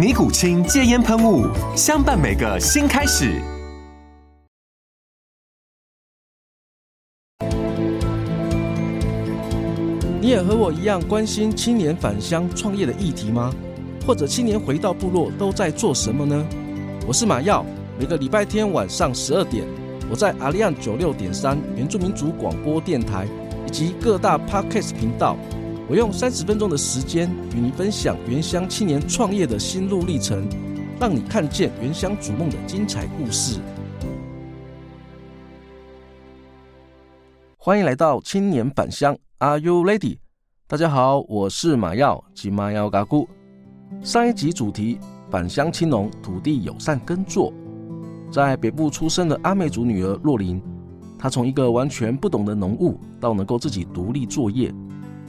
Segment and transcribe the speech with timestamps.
[0.00, 1.46] 尼古清戒烟喷雾，
[1.76, 3.38] 相伴每个新开始。
[10.18, 13.52] 你也和我一样关心青年返乡创业的议题吗？
[14.06, 16.46] 或者青年回到部落都在做什么呢？
[17.06, 17.62] 我是马耀，
[17.98, 19.66] 每个礼拜天晚上十二点，
[20.10, 23.28] 我在阿利安九六点三原住民族广播电台
[23.66, 25.36] 以及各大 Podcast 频道。
[25.90, 30.48] 我用三十分钟的时间与你分享原乡青年创业的心路历程，
[31.00, 33.58] 让你看见原乡逐梦的精彩故事。
[37.56, 40.18] 欢迎来到青年返乡，Are you ready？
[40.68, 43.28] 大家好，我是马耀及马耀嘎姑。
[44.00, 44.96] 上一集主题
[45.28, 47.52] 返乡青农土地友善耕作，
[48.30, 50.62] 在北部出生的阿美族女儿若琳，
[51.18, 54.72] 她从一个完全不懂的农务，到能够自己独立作业。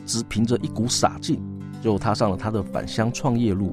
[0.06, 1.42] 只凭着一股傻劲，
[1.82, 3.72] 就踏上了他的返乡创业路。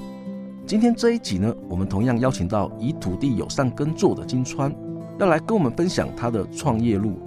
[0.67, 4.75] 今天这一集呢，我们同样邀请到以土地友善耕作的金川，
[5.19, 7.19] 要来跟我们分享他的创业路。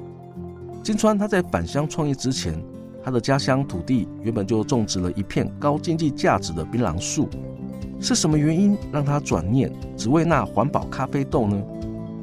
[0.83, 2.63] 金川他在返乡创业之前，
[3.03, 7.27] 他的家乡土地原本就种植了一片高经济价值的槟榔树。
[7.99, 11.61] 是什么原因让他转念只为那环保咖啡豆呢？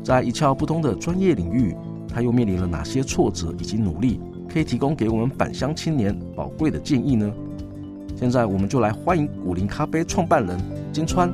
[0.03, 1.77] 在一窍不通的专业领域，
[2.09, 4.21] 他又面临了哪些挫折以及努力？
[4.53, 7.33] 可以提供给我们返乡青年宝贵的建议呢？
[8.17, 10.59] 现在我们就来欢迎古林咖啡创办人
[10.93, 11.31] 金川。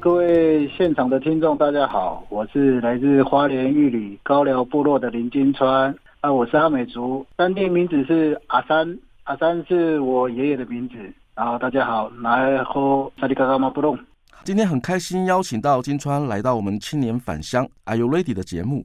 [0.00, 5.94] 各位现场的听众，大家好，我是来自花莲玉里高寮部落的林金川。
[6.20, 10.96] 啊，我是阿美族，当地名字是阿三，阿三是我爷爷的名字。
[11.34, 13.98] 然后大家好，来喝萨利嘎嘎马布隆。
[14.44, 18.84] 今天很开心邀请到金川来到我们青年返乡 Are You Ready 的节目，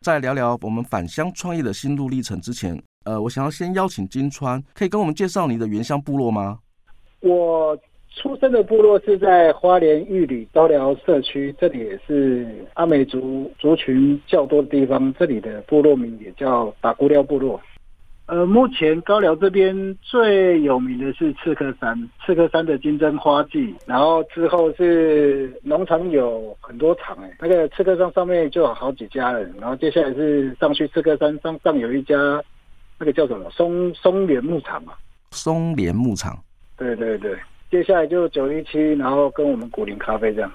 [0.00, 6.60] 在聊聊我们返乡创业的心路历程之前，呃，我想要先邀请金川，可以跟我们介绍你的原乡部落吗？
[7.18, 7.76] 我
[8.14, 17.60] 出生的部落是在花莲玉里高寮社区，这里也是阿美族族群较多的地方，这里的部落名也叫打姑寮部落。
[18.26, 32.16] 呃，目前高寮这边最有名的是刺客山，刺客山的金针花季，然后之后是农场有很多场哎，那个刺客山上面就有好几家了，然后接下来是上去刺客山上上有一家，
[32.98, 34.94] 那个叫什么松松联牧场嘛，
[35.32, 36.38] 松联牧场，
[36.78, 37.36] 对对对，
[37.70, 40.50] 接下来就九一七，然后跟我们古林咖啡这样。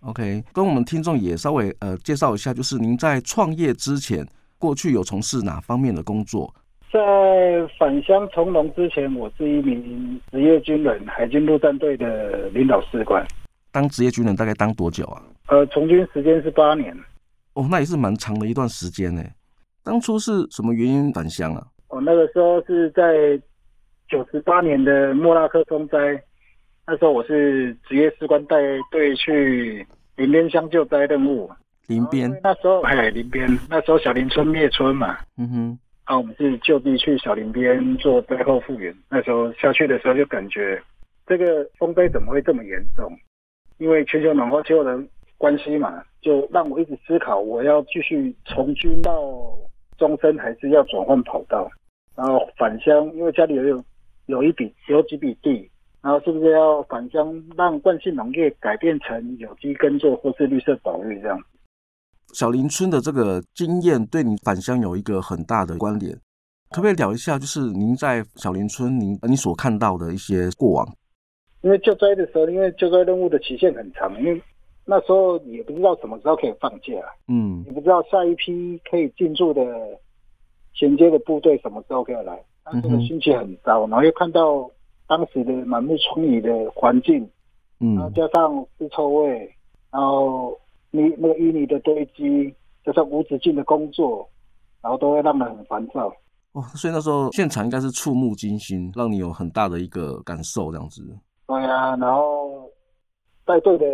[0.00, 4.26] OK，跟我们听众也稍微呃介绍一下，就是您在创业之前，
[4.58, 6.52] 过去有从事哪方面的工作？
[6.92, 13.26] 在返乡从农之前，我是一名职业军人，海军陆战队的领导士官。
[13.70, 15.22] 当职业军人大概当多久啊？
[15.48, 16.94] 呃，从军时间是八年。
[17.54, 19.22] 哦，那也是蛮长的一段时间呢。
[19.82, 21.66] 当初是什么原因返乡啊？
[21.88, 23.40] 哦，那个时候是在
[24.06, 26.22] 九十八年的莫拉克风灾，
[26.86, 28.56] 那时候我是职业士官带
[28.90, 29.86] 队去
[30.16, 31.50] 林边乡救灾任务。
[31.86, 32.30] 林边？
[32.42, 35.16] 那时候哎，林边那时候小林村灭村嘛。
[35.38, 35.78] 嗯哼。
[36.04, 38.94] 啊，我们是就地去小林边做灾后复原。
[39.08, 40.82] 那时候下去的时候就感觉，
[41.26, 43.10] 这个风灾怎么会这么严重？
[43.78, 45.00] 因为全球暖化气候的
[45.38, 49.12] 关系嘛，就让我一直思考，我要继续从军到
[49.96, 51.70] 终身，还是要转换跑道？
[52.16, 53.84] 然后返乡，因为家里有
[54.26, 55.70] 有一笔有几笔地，
[56.02, 61.40] 然后是不是要返乡，让惯性农业改变成有机耕作或是绿色保育这样？
[62.32, 66.12] 小林村的这个经验对你返乡有一个很大的关联，
[66.70, 67.38] 可不可以聊一下？
[67.38, 70.86] 就是您在小林村，您你所看到的一些过往。
[71.60, 74.42] 因为救灾的时候，因为救灾任务的期限很长，因为
[74.84, 76.92] 那时候也不知道什么时候可以放假，
[77.28, 79.62] 嗯，也不知道下一批可以进驻的
[80.74, 84.68] 衔接的部队什么时候可以来，那时的心情很糟，然后又看到
[85.06, 87.28] 当时的满目疮痍的环境，
[87.78, 89.54] 嗯，然后加上尸臭味，
[89.92, 90.58] 然后
[90.92, 92.54] 你那个淤泥的堆积，
[92.84, 94.28] 加上无止境的工作，
[94.80, 96.08] 然后都会让人很烦躁。
[96.52, 101.02] 哦，所以那时候现场应该是触目惊心，让你有很大的一个感受，这样子。
[101.46, 102.70] 对啊，然后
[103.46, 103.86] 带队的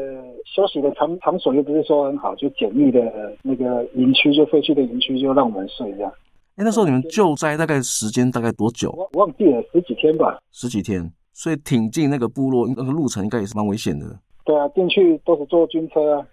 [0.44, 3.00] 休息的场场所又不是说很好，就简易的
[3.42, 6.12] 那个营区，就废弃的营区，就让我们睡这样。
[6.56, 8.90] 哎，那时候你们救灾大概时间大概多久？
[8.90, 10.36] 我忘记了，十几天吧。
[10.50, 14.18] 十几天，所以挺进那个部落，那个路程应该也是蛮危险的。
[14.44, 16.26] 对啊，进去都是坐军车啊。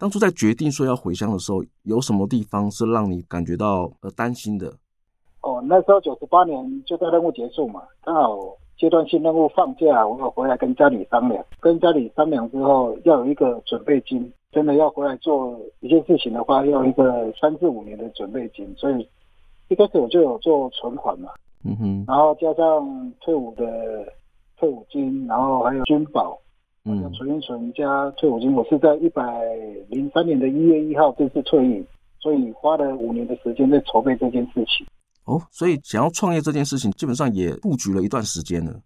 [0.00, 4.72] 当初在决定说要回乡的时候，有什么地方是让你感觉到呃担心的？
[5.42, 8.38] 哦，那时候九十八年就在任务结束嘛，刚好
[8.78, 19.06] 阶段性任务放假，我有回来跟家里商量，跟家里商量之后要有一个准备金，真的要回来做一件事情的话，要一个三至五年的准备金，所以。
[19.68, 21.30] 一开始我就有做存款嘛，
[21.62, 23.64] 嗯哼，然后加上退伍的
[24.56, 26.36] 退伍金，然后还有军保，
[26.84, 28.52] 嗯，存一存加退伍金。
[28.54, 29.22] 我是在一百
[29.88, 31.84] 零三年的一月一号正式退役，
[32.18, 34.86] 所以花了五年的时间在筹备这件事情。
[35.24, 38.80] 哦，所以想要创业这件事情，基本上也布局了一段时间了。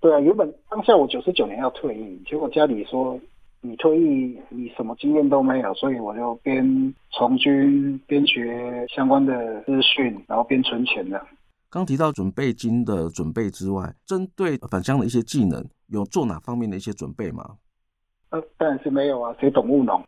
[0.00, 3.18] 对啊，原本当下我九十九年要退役，结果家里说。
[3.62, 11.20] 你退役，你什么经验都没有，所以我就边从军边学相关的资讯，然后边存钱的。
[11.76, 17.44] 刚提到准备金的准备之外，针对返乡的一些技能，有做哪方面的一些准备吗？
[18.30, 20.02] 呃，当然是没有啊，谁懂务农？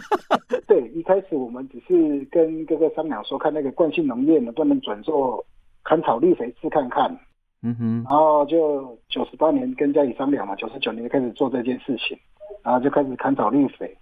[0.66, 5.44] 对，一开始我们只是跟哥哥商量说，看那个惯性农业能不能转做
[5.84, 7.14] 砍草绿肥试看看。
[7.60, 12.18] 嗯哼，然后就九十八年跟家里商量嘛，九十九年就开始做这件事情。
[12.62, 13.94] 然后就开始砍草绿肥，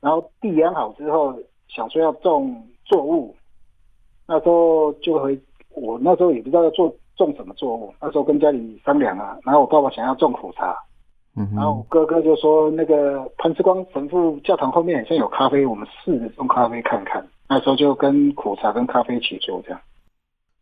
[0.00, 3.36] 然后地养好之后，想说要种作物，
[4.26, 5.38] 那时候就会，
[5.78, 10.76] 我那时候也不知道要做种什么作物，那时候跟家里商量啊，然后我爸爸想要种苦茶，
[11.36, 19.80] 嗯哼，然后我哥哥就说那个潘志光神父教堂后面好像有咖啡，我们试着种咖啡看看，那时候就跟苦茶跟咖啡一起做这样。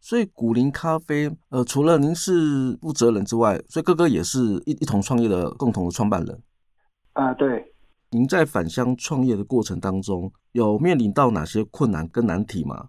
[0.01, 6.43] 所以古林咖啡，呃，除了您是负责人之外，所以哥哥也是一一同创业的共同的创办人。
[7.15, 7.65] 啊，对，
[8.11, 12.89] 您在返乡创业的过程当中，有面临到哪些困难跟难题吗？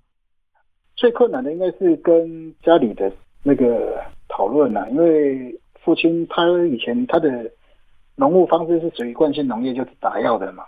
[0.98, 3.10] 最困难的应该是跟家里的
[3.44, 7.50] 那个讨论了，因为父亲他以前他的
[8.16, 10.66] 农务方式是属于惯性农业，就是打药的嘛，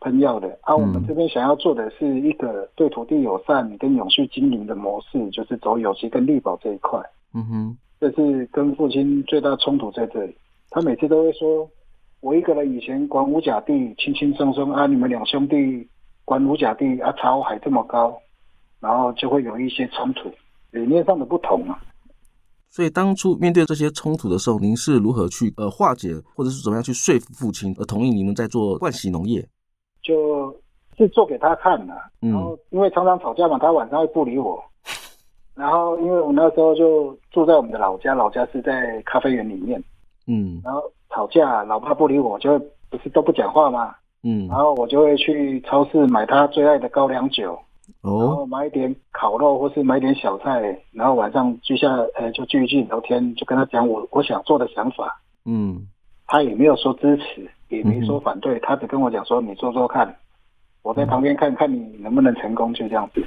[0.00, 0.56] 喷药的。
[0.60, 7.00] 啊，我们这边想要做的是一个对土地友善跟永续经营的模式，就是走有机跟绿保这一块。
[7.34, 10.36] 嗯哼，这是跟父亲最大冲突在这里。
[10.70, 11.68] 他每次都会说。
[12.22, 14.86] 我一个人以前管五甲地，轻轻松松啊！
[14.86, 15.86] 你们两兄弟
[16.24, 18.18] 管五甲地啊，茶海这么高，
[18.86, 20.30] 然后就会有一些冲突，
[20.70, 21.76] 理念上的不同啊。
[22.70, 29.44] 所以当初面对这些冲突的时候，您是如何去呃化解，或者是怎么样去说服父亲而同意你们在做盥洗农业？
[30.02, 30.54] 就
[30.96, 34.62] 是做给他看的，然后因为常常吵架嘛，他晚上会不理我。
[35.56, 39.82] 然后因为我那时候就住在我们的老家，老家是在咖啡园里面，
[40.28, 40.80] 嗯，然后。
[41.14, 42.58] 吵架，老爸不理我，就
[42.90, 43.94] 不是都不讲话吗？
[44.24, 47.58] 嗯，然后我就会去超市买他最爱的高粱酒，哦，
[48.06, 55.20] 然后买一点烤肉或是买一点小菜，然后晚上聚下，呃，就聚一聚聊天，就跟他讲我我想做的想法。
[55.44, 55.86] 嗯，
[56.26, 60.16] 他也没有说支持，也没说反对，嗯、他只跟我讲说你做做看，
[60.82, 63.24] 我在旁边看看你能不能成功，就这样子。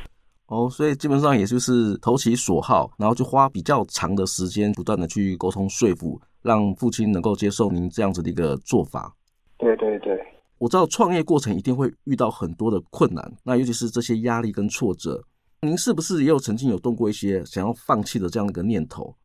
[0.47, 6.19] 哦，所以基本上也就是投其所好，然后就花比较长的时间，不断的去沟通说服。
[6.41, 9.13] 让父亲能够接受您这样子的一个做法。
[9.57, 10.17] 对对对，
[10.59, 15.23] 我知道创业过程一定会遇到很多的困难，那尤其是这些压力跟挫折，
[15.61, 19.15] 您是不是也有曾经有动过一些想要放弃的这样的一个念头？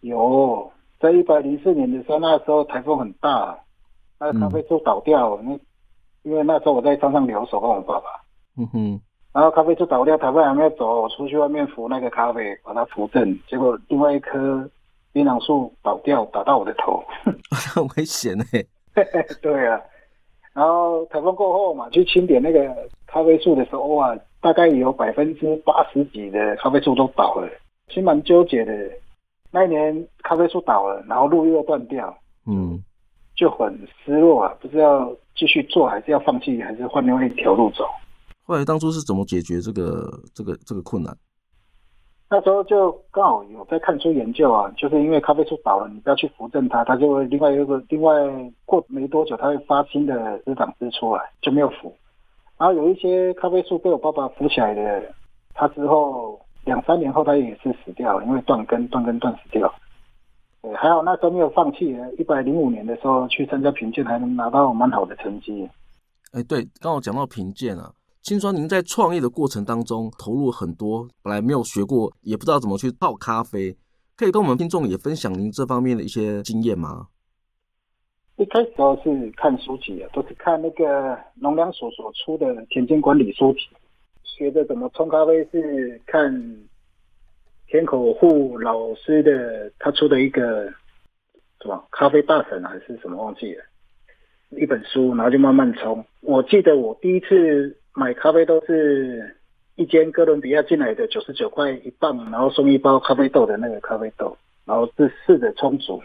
[0.00, 3.58] 有，在一百零四年的时候，那时候台风很大，
[4.18, 5.60] 那个咖啡树倒掉，那、嗯、
[6.22, 8.06] 因为那时候我在山上留守跟我爸爸，
[8.56, 9.00] 嗯哼，
[9.32, 14.68] 然后咖啡树倒掉，台风还没有走，我出去外面扶那个咖啡，把它扶正，结果另外一棵。
[15.14, 17.00] 槟榔树倒掉，打到我的头，
[17.72, 18.64] 很危险哎。
[19.40, 19.80] 对啊，
[20.54, 27.48] 然后台风过后嘛，去清点那个咖啡树的时候，哇，大概有百分之八十几的咖啡树都倒了，
[27.88, 28.72] 其实蛮纠结的。
[29.50, 32.82] 那一年咖啡树倒了，然后路又断掉，嗯，
[33.36, 37.84] 就很失落啊，不知道继续做还是要放弃，还是换另外一条路走。
[38.44, 41.16] 后来当初是怎么解决这个这个这个困难？
[42.34, 48.12] 那时候就刚好有在看书研究啊，就是因为咖啡树倒了，你不要去扶正它，它就会另外一个另外
[48.64, 51.94] 过没多久，它会发新的枝长枝出来，就没有扶。
[52.58, 55.14] 然后有一些咖啡树被我爸爸扶起来的，
[55.54, 59.72] 它之后两三年后它也是死掉了，因为断根断根断死掉。
[60.60, 61.96] 对，还好那时候没有放弃。
[62.18, 65.70] 一百零五年的时候去参加评鉴，还能拿到蛮好的成绩。
[66.32, 67.92] 哎，对，刚好讲到评鉴啊，
[68.24, 73.76] 听说您在创业的过程当中投入很多，本来没有学过，也不知道怎么去泡咖啡，
[74.16, 77.08] 可以跟我们听众也分享您这方面的一些经验吗？
[78.38, 83.60] 一开始都是看书籍啊，都是看那个农粮所所出的田间管理书籍，
[84.22, 86.32] 学着怎么冲咖啡是看
[87.66, 90.72] 田口户老师的他出的一个
[91.60, 93.62] 什么咖啡大神还是什么忘记了，
[94.58, 96.02] 一本书，然后就慢慢冲。
[96.22, 99.36] 我记得我第一次买咖啡都是
[99.76, 106.02] 一间哥伦比亚进来的九十九块一磅，然后送一包咖啡豆的那个咖啡豆，然后是试着充足。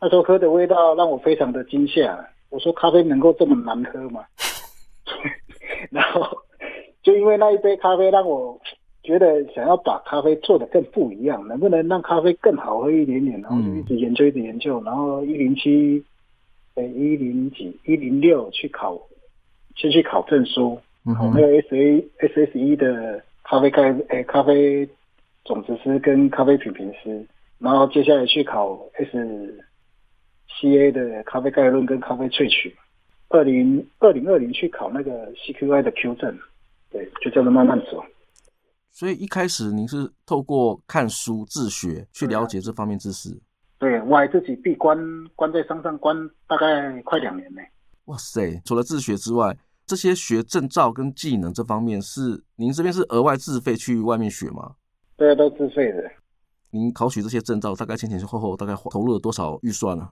[0.00, 4.24] 那时候喝的味道让我非常的惊吓，我说咖啡能够这么难喝吗？
[5.90, 6.26] 然后
[7.02, 8.58] 就因为那一杯咖啡让我
[9.02, 13.40] 觉得想要把咖啡做得更不一样，能不能让咖啡更好喝一点点？
[13.40, 16.02] 然后就一直研究，一直研究，然后一零七，
[16.74, 19.00] 呃一零几一零六去考，
[19.76, 20.78] 先去考证书，
[21.14, 24.88] 考那个 S A S S E 的咖啡概诶咖啡
[25.44, 27.26] 种子师跟咖啡品评师，
[27.58, 29.62] 然后接下来去考 S。
[30.58, 32.74] C A 的咖啡概论跟咖啡萃取，
[33.28, 36.34] 二零二零二零去考那个 C Q I 的 Q 证，
[36.88, 38.02] 对，就这样慢慢走。
[38.90, 43.38] 所以一开始您是透过看书自学去了解这方面知识？
[43.78, 44.98] 对，我还自己闭关
[45.34, 46.16] 关在山上关
[46.48, 47.60] 大概快两年呢。
[48.06, 48.58] 哇塞！
[48.64, 49.54] 除了自学之外，
[49.86, 54.74] 这些学证照跟技能这方面是您这边是额外自费去外面学吗？
[55.16, 56.02] 对，都自费的。
[56.70, 60.10] 您考取这些证照大概前前后后大概投入了多少预算呢？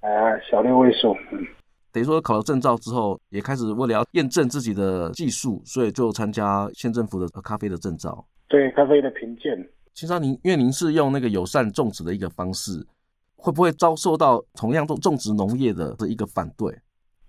[0.00, 0.08] 啊，
[0.50, 1.46] 小六位数，嗯，
[1.92, 8.26] 等于说考了证照之后，也开始为了要验证自己的技术，所以就参加县政府的咖啡的证照。
[8.48, 9.56] 对，咖啡的评鉴。
[9.94, 12.84] 青山，您因为您是用那个友善种植的一个方式，
[13.36, 16.74] 会不会遭受到同样种种植农业的的一个反对？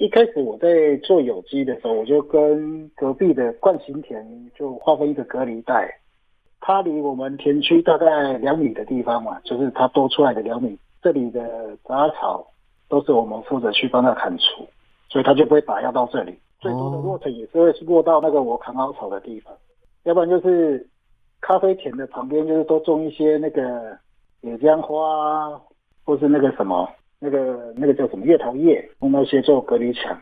[0.03, 5.89] 一开始我在做有机的时候，我就跟隔壁的惯行田就划分一个隔离带，
[6.59, 12.45] 它离我们田区大概两米的地方嘛，就是它多出来的两米，这里的杂草。
[12.89, 14.67] 都是我们负责去帮他砍除，
[15.09, 16.37] 所以他就不会打压到这里。
[16.59, 19.51] 最多的落成也是会落到那个我砍好草的地方，
[20.03, 20.87] 要不然就是
[21.41, 23.97] 咖啡田的旁边，就是多种一些那个
[24.41, 25.59] 野姜花，
[26.05, 26.87] 或是那个什么
[27.23, 30.21] 那个那个叫什么月桃叶，用那些做隔离墙。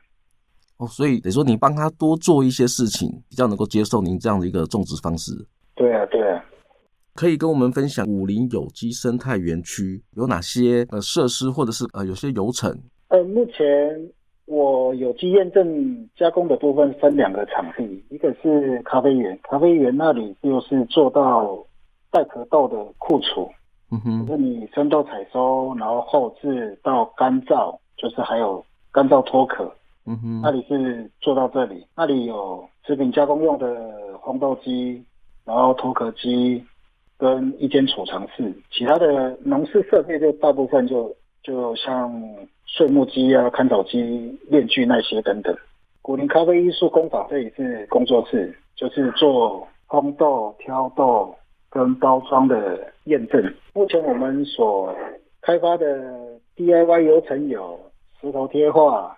[0.77, 5.31] 哦，所以得说你帮他多做一些事情，比较能够接受您这样的一个种植方式。
[5.73, 6.45] 对啊，对啊。
[7.15, 12.71] 可以跟我们分享武林有机生态园区有哪些呃设施，或者是呃有些流程？
[13.09, 14.09] 呃，目前
[14.45, 21.65] 我有机验证加工的部分分两个场地，一个是咖啡园，咖啡园那里就是做到
[22.11, 23.49] 带壳豆的库储，
[23.91, 29.71] 嗯哼，就是你生豆采收，然后后置到干燥，就是还有干燥脱壳，
[30.05, 33.67] 嗯哼，那里是做到这里，那里有食品加工用的
[34.23, 35.03] 烘豆机，
[35.45, 36.63] 然后脱壳机。
[37.17, 42.11] 跟一间储藏室，其他的农事设备就大部分就就像
[42.65, 45.55] 碎木机啊、砍草机、链锯那些等等。
[46.01, 51.35] 古林咖啡艺术工坊这里是工作室，就是做烘豆、挑豆
[51.69, 53.53] 跟包装的验证。
[53.73, 54.95] 目前我们所
[55.41, 57.79] 开发的 DIY 流程有
[58.19, 59.17] 石头贴画，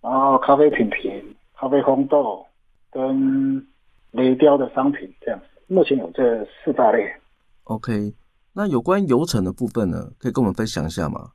[0.00, 2.44] 然后咖啡品评、咖啡烘豆
[2.90, 3.66] 跟
[4.12, 5.40] 雷雕的商品这样。
[5.66, 7.10] 目前有这四大类。
[7.64, 8.12] OK，
[8.54, 11.30] 那有关油程的部分呢，可以跟我们分享一下吗？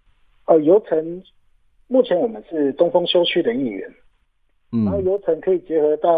[0.46, 1.24] 呃，游程
[1.88, 3.90] 目前我们是东风休区的一员，
[4.72, 6.12] 嗯，然后油程可以结合到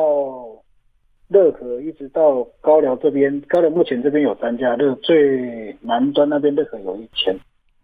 [1.32, 7.36] 乐和一直到高寮这边，高寮目前这边有三家，乐最南端那边乐和有一间，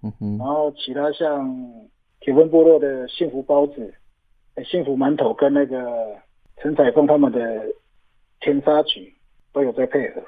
[0.03, 1.49] 嗯哼，然后其他像
[2.19, 3.93] 铁分部落的幸福包子、
[4.65, 5.83] 幸福馒头跟那个
[6.61, 7.39] 陈彩凤他们的
[8.41, 9.13] 天沙局。
[9.53, 10.21] 都有在配合，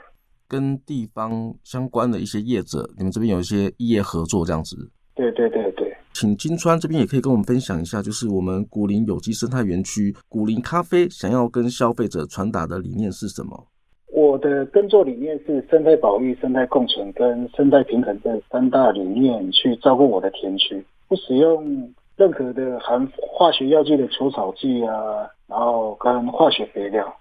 [0.48, 4.76] 跟地方相关的一些业者，你们这边有一些异业合作这样子。
[5.14, 5.89] 对对对对，
[6.20, 13.68] 请金川这边也可以跟我们分享一下，就是我们古林有机生态园区古林咖啡想要跟消费者传达的理念是什么？
[14.12, 27.16] 我的耕作理念是生态保育、生态共存跟生态平衡这三大理念去照顾我的田区，不使用任何的含化学药剂的除草剂啊，然后跟化学肥料。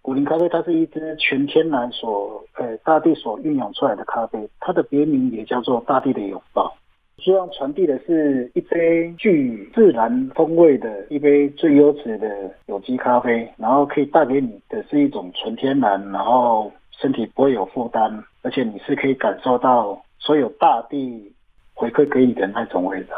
[0.00, 6.72] 古林咖啡，它是一支全天然所，呃，大地所孕养出来的咖啡，它的别名也叫做大地的拥抱。
[7.18, 21.32] 希望传递的是一杯具自然风味的一杯最优质的有机咖啡，然后可以带给你的是一种纯天然，然后身体不会有负担，而且你是可以感受到所有大地
[21.74, 23.16] 回馈给你的那种味道。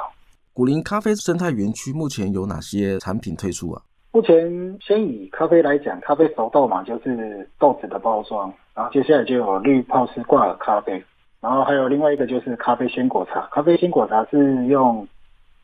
[0.53, 3.83] 古林咖啡生态园区目前有哪些产品推出啊？
[4.13, 11.01] 目前先以咖啡来讲，咖啡熟豆嘛，就是豆子的包装，然后接下来就有滤泡式挂耳咖啡，
[11.41, 13.49] 然后还有另外一个就是咖啡鲜果茶。
[13.53, 15.07] 咖啡鲜果茶是用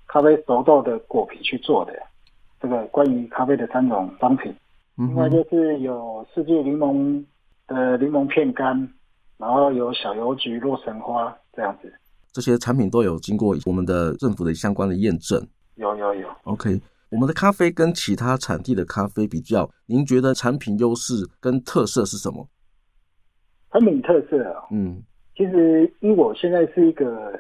[0.07, 1.93] 咖啡熟豆的果皮去做的。
[2.59, 4.53] 这个关于咖啡的三种商品，
[4.97, 7.23] 另外就是有四季柠檬
[7.67, 8.89] 的柠檬片干，
[9.37, 11.93] 然后有小油菊、洛神花这样子。
[12.33, 16.29] 这些产品都有经过我们的政府的相关的验证，有有有。
[16.45, 16.81] OK，
[17.11, 22.49] 我们的咖啡跟其他产地的咖啡比较，您觉得产品优势跟特色是什么？
[23.71, 25.03] 产品特色啊，嗯，
[25.37, 27.39] 其实因为我现在是一个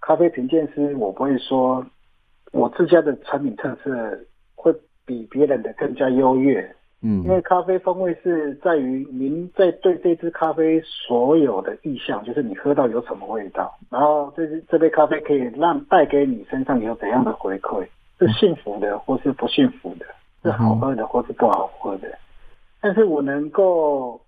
[0.00, 1.84] 咖啡评鉴师，我不会说
[2.52, 3.90] 我自家的产品特色
[4.54, 4.72] 会
[5.06, 6.60] 比别人的更加优越。
[7.00, 17.86] 嗯，因为咖啡风味是在于您在对这支咖啡所有的意向，就是你喝到有什么味道，然后这支这杯咖啡可以让带给你身上有怎样的回馈，
[18.18, 20.06] 是幸福的或是不幸福的，
[20.42, 22.08] 是好喝的或是不好喝的。
[22.80, 24.20] 但是我能够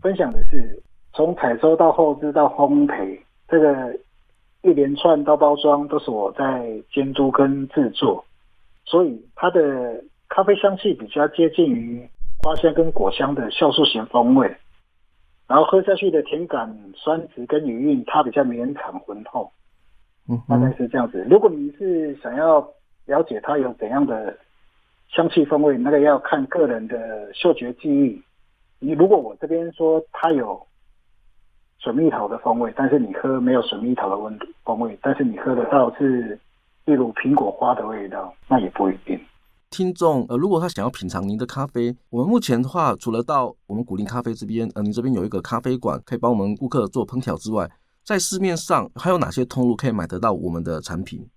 [0.00, 0.82] 分享的是，
[1.16, 3.18] 从采收到后制到烘焙，
[3.48, 3.98] 这个
[4.62, 8.24] 一连串到包装都是我在监督跟制作，
[8.84, 10.04] 所以它的。
[10.28, 12.04] 咖啡香气比较接近于
[12.42, 14.56] 花香跟果香的酵素型风味，
[15.46, 19.52] 然后喝下去的甜感、酸值跟余韵，它比较绵长浑厚，
[20.28, 21.24] 嗯，大概是这样子。
[21.30, 22.68] 如果你是想要
[23.06, 24.36] 了解它有怎样的
[25.08, 28.20] 香气风味，那个要看个人的嗅觉记忆。
[28.80, 30.60] 你如果我这边说它有
[31.78, 36.38] 水蜜桃的风味，但是你喝没有水蜜桃的温度风味，但是你喝得到是
[36.84, 39.18] 例如苹果花的味道，那也不一定。
[39.70, 47.68] 听众呃，如果他想要品尝您的咖啡，我们目前的话，除了到我们古林咖啡这边，呃，您这边有一个咖啡馆可以帮我们顾客做烹调之外，
[48.04, 51.28] 在市面上还有哪些通路可以买得到我们的产品？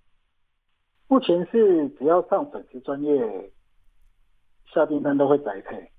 [1.08, 3.52] 目前是只要上粉丝专业
[4.72, 5.90] 下订单都会宅配，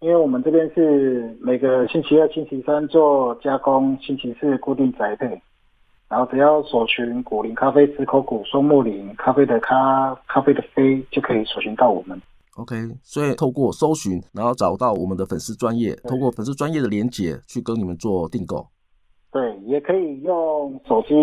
[0.00, 5.26] 因为我们这边是每个星期二、星期三做加工，星期四固定宅配。
[6.08, 12.18] 然后只要搜寻古林咖啡、紫口古松木林咖啡的咖、咖啡的啡，就可以搜寻到我们。
[12.56, 18.66] OK，所以透过搜寻，然后找到我们的粉丝专业，透过粉丝专业的连接去跟你们做订购。
[19.30, 21.14] 对，也可以用手机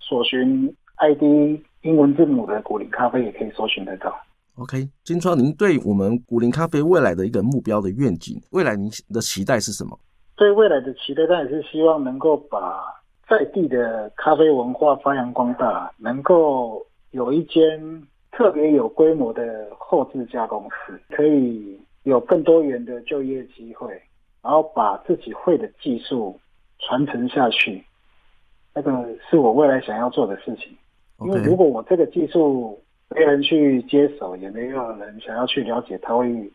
[0.00, 4.12] 搜寻 ID 英文字母的古林咖啡，也可以搜寻得到。
[4.56, 9.98] OK，金川，您对我们古林咖啡未来的一个目标的愿景，未来您的期待是什么？
[10.36, 13.00] 对未来的期待，当然是希望能够把。
[13.28, 17.80] 在地的咖啡文化发扬光大，能够有一间
[18.30, 23.88] 特别有规模的后置加公司，可以有更多元的就业机会，
[24.42, 26.38] 然后把自己会的技术
[26.80, 27.82] 传承下去，
[28.74, 30.76] 那个是我未来想要做的事情。
[31.20, 32.78] 因为如果我这个技术
[33.14, 36.50] 没人去接手，也没有人想要去了解，它会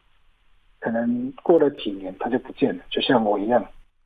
[0.79, 3.65] 可能过了几年它就不见了，就像我一样。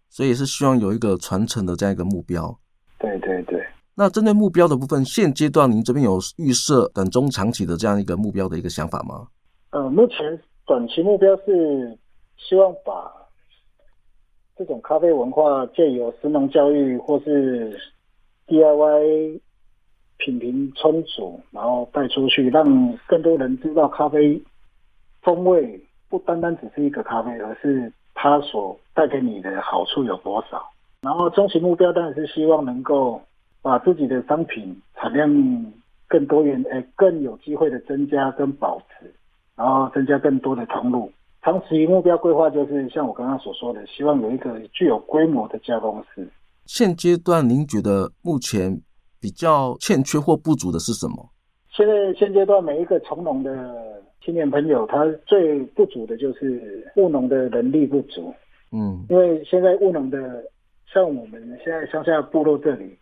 [0.10, 2.58] 所以也是希望有一个传承的这样一个目标。
[3.00, 3.64] 对对对。
[3.96, 9.28] 那针对目标的部分，现阶段您这边有预设短中长期的这样一个目标的一个想法吗？
[9.72, 10.18] 呃，目前
[10.66, 11.98] 短期目标是
[12.38, 13.12] 希望把
[14.58, 17.78] 这种咖啡文化借由食农教育或是
[18.48, 19.40] DIY
[20.23, 24.41] 品评充足，然后带出去，让更多人知道咖啡
[25.21, 27.91] 风味不单单只是一个咖啡，而是。
[28.13, 30.62] 它所带给你的好处有多少？
[31.01, 33.19] 然后终极目标当然是希望能够
[33.63, 35.27] 把自己的商品产量
[36.07, 39.12] 更多元，诶，更有机会的增加跟保持，
[39.55, 41.12] 然后增加更多的通路。
[41.41, 46.29] 长期目标规划就是像我刚刚所说的，希望有一个具有规模的加工室。
[46.65, 48.79] 现阶段您觉得目前
[49.21, 51.29] 比较欠缺或不足的是什么？
[51.71, 54.01] 现在现阶段每一个从农的。
[54.23, 58.31] 青年朋友，他最不足的就是务农的能力不足。
[58.71, 60.43] 嗯，因为现在务农的，
[60.93, 62.95] 像我们现在乡下部落这里，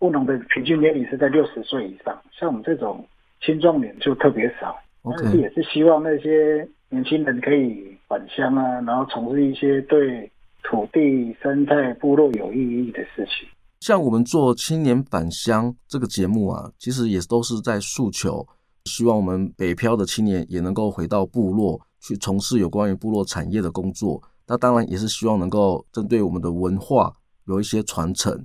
[0.00, 3.02] 务农的平均年龄是在六十岁以上，像我们这种
[3.40, 4.76] 青壮年就特别少。
[5.02, 10.30] 但是也是希望那些年轻人可以返乡啊，然后从事一些对
[10.62, 13.48] 土地、生态、部落有意义的事情。
[13.80, 18.46] 像我们做青年返乡这个节目啊，其实也都是在诉求。
[18.84, 24.22] 希望我们北漂的青年也能够回到部落去从事有关于部落产业的工作。
[24.46, 27.12] 那当然也是希望能够针对我们的文化
[27.46, 28.44] 有一些传承。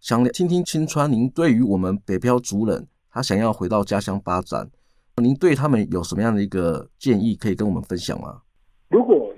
[0.00, 4.68] 想听听青川，您对于我们北漂族人，他想要回到家乡发展，
[5.16, 8.40] 您对他们有什么样的一个建议可以跟我们分享吗？
[8.88, 9.32] 如果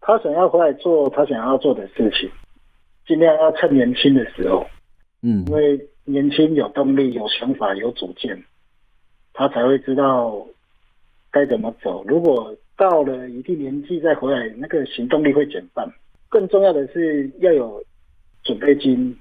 [0.00, 2.30] 他想要回来做他想要做的事情，
[3.06, 4.64] 尽量要趁年轻的时候，
[5.26, 8.40] 嗯，因为年轻、有动力、有想法、有主见，
[9.32, 10.46] 他才会知道
[11.32, 12.04] 该怎么走。
[12.06, 15.84] 如果到了一定年纪再回来，那个行动力会减半。
[16.28, 17.82] 更重要的是要有
[18.44, 19.18] 准备金。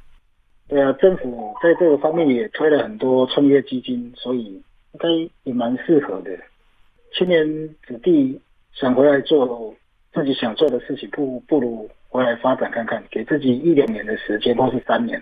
[0.67, 4.61] 对啊，政府在这个方面也推了很多创业基金，所以
[4.93, 5.09] 应该
[5.43, 6.37] 也蛮适合的。
[7.13, 7.47] 青年
[7.87, 8.39] 子弟
[8.73, 9.75] 想回来做
[10.13, 15.19] 自己想做的事情，不不如回来发展看看，给自己一两年的时间，或是三年。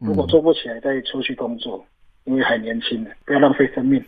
[0.00, 1.84] 如果做不起来，再出去工作，
[2.24, 4.02] 因为还年轻呢，不要浪费生命。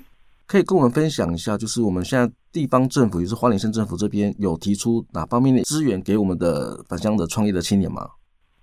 [0.47, 8.09] 可以跟我们分享一下，就是我们现在地方政府，也是花莲县政府这边有提出哪方面的资源给我们的返乡的创业的青年吗？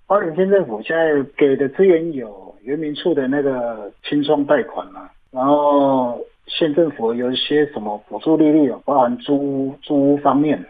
[0.06, 10.64] 花莲县政府现在给的资源有原民处的那个青创贷款嘛，然后县政府有一些什么补助利率，包含租租屋方面，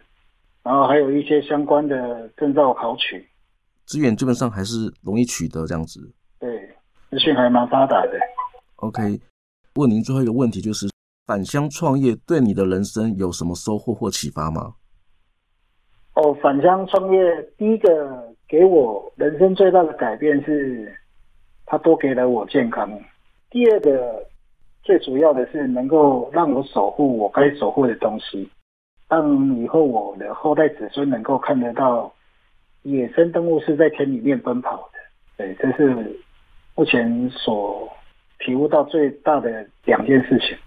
[0.63, 3.25] 然后还有一些相关的证照考取，
[3.85, 5.99] 资源基本上还是容易取得这样子。
[6.39, 6.69] 对，
[7.09, 8.17] 资讯还蛮发达的。
[8.77, 9.19] OK，
[9.75, 10.89] 问您最后一个问题，就是
[11.25, 14.75] 返乡创业对你的人生有什么收获或启发吗？
[16.13, 17.19] 哦，返乡创业，
[17.57, 20.97] 第一个给我人生最大的改变是，
[21.65, 22.89] 它多给了我健康。
[23.49, 24.25] 第二个，
[24.81, 28.49] 最主要的是能够让我守护我该守护的东西，
[29.09, 32.13] 让以后我的后代子孙能够看得到
[32.83, 34.99] 野生动物是在田里面奔跑的。
[35.35, 36.17] 对，这是。
[36.79, 37.91] 目前所
[38.39, 40.57] 体悟到最大的两件事情。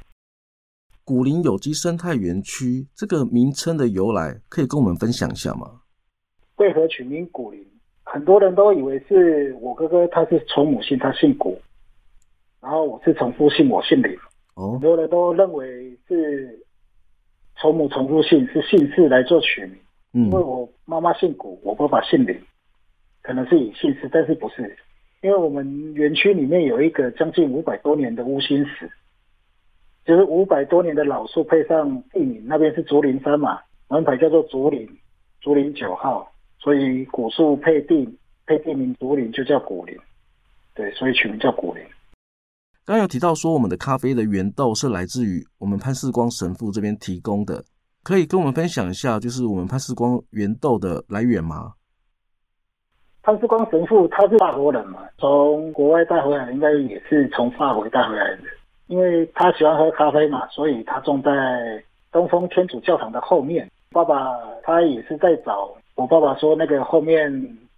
[1.06, 5.80] 古林有机生态园区这个名称的由来，可以跟我们分享一下吗？
[6.56, 7.66] 为何取名古林？
[8.04, 11.58] 很多人都以为是我哥哥，他是从母姓，他姓古，
[12.60, 14.14] 然后我是从父姓，我姓林。
[14.56, 16.62] 哦，很多人都认为是
[17.56, 19.78] 从母从父姓，是姓氏来做取名。
[20.12, 22.38] 嗯，因为我妈妈姓古，我爸爸姓林，
[23.22, 24.76] 可能是以姓氏，但是不是。
[25.22, 28.90] 因为我们园区里面有一个将近五百多年的乌心石，
[30.04, 34.88] 就是五百多年的老树配上地名，那边是竹林山嘛，门牌叫做竹林，
[35.40, 39.96] 竹林九号，所以古树配地配地名竹林就叫古林，
[40.74, 41.82] 对，所以取名叫古林。
[42.84, 47.64] 刚刚有提到说我们的咖啡的原豆是来自于我们潘世光神父这边提供的，
[48.02, 51.74] 可以跟我们分享一下，就是我们潘世光原豆的来源吗？
[53.22, 58.38] 潘世光神父他是法国人嘛，从国外带回来，应该也是从法国带回来的。
[58.88, 61.30] 因为他喜欢喝咖啡嘛，所以他种在
[62.10, 63.70] 东风天主教堂的后面。
[63.92, 67.30] 爸爸他也是在找，我爸爸说那个后面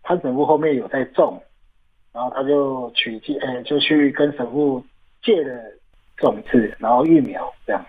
[0.02, 1.38] 潘神父后面有在种，
[2.12, 4.82] 然后他就取借，哎，就去跟神父
[5.22, 5.60] 借了
[6.16, 7.84] 种子，然后育苗这样。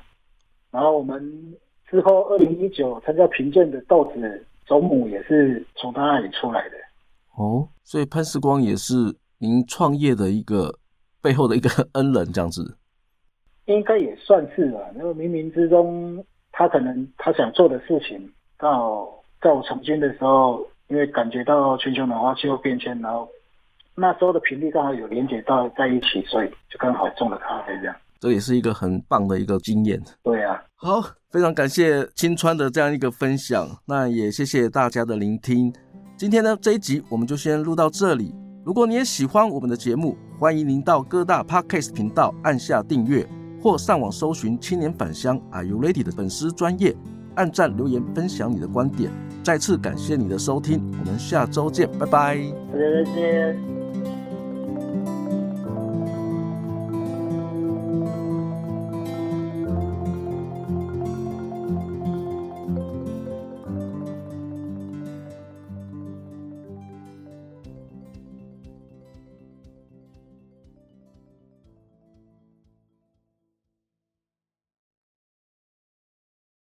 [0.72, 1.56] 然后我们
[1.90, 6.76] 之后二零一九参加评鉴的豆子种母也是从他那里出来的。
[7.38, 8.94] 哦，所以潘世光也是
[9.40, 10.80] 您创业的一个
[11.22, 12.78] 背后的一个 恩人，这样子，
[13.66, 14.80] 应该也算是吧。
[14.96, 23.28] 因为冥冥之中，他可能他想做的事情，刚好在我从军的时候，因为感觉到全球暖化、气候变迁，然后
[23.96, 27.96] 那时候的频率刚好有连接到在一起，所以就刚好种了咖啡这样。
[28.20, 30.02] 这也是一个很棒的一个经验。
[30.24, 35.74] 对啊，好，非常感谢青川的这样一个分享，那也谢谢大家的聆听。
[36.18, 38.34] 今天呢，这一集我们就先录到这里。
[38.64, 43.28] 如果你也喜欢我们的节目，欢迎您到各大 Podcast 频道按下订阅，
[43.62, 46.96] 或上网搜寻“青年返乡 Are You Ready” 的粉丝专业，
[47.36, 49.12] 按赞留言分享你的观点。
[49.44, 52.38] 再次感谢你的收听，我们下周见，拜拜。
[52.72, 53.75] 再见。